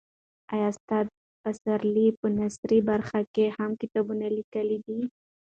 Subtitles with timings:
[0.53, 1.05] آیا استاد
[1.41, 4.99] پسرلی په نثري برخه کې هم کتابونه لیکلي دي؟